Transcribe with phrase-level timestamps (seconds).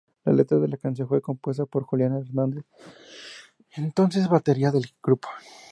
[0.25, 2.63] La letra de la canción fue compuesta por Julián Hernández,
[3.69, 5.29] entonces batería del grupo.